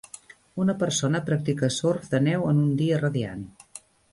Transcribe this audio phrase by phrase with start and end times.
[0.63, 3.49] Una persona practica surf de neu en un dia radiant.